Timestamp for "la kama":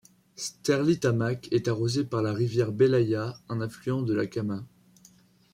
4.15-4.65